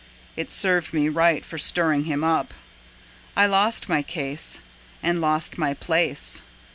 It 0.35 0.51
served 0.51 0.95
me 0.95 1.09
right 1.09 1.45
for 1.45 1.59
stirring 1.59 2.05
him 2.05 2.23
up. 2.23 2.55
I 3.37 3.45
lost 3.45 3.87
my 3.87 4.01
case 4.01 4.61
and 5.03 5.21
lost 5.21 5.59
my 5.59 5.75
place. 5.75 6.41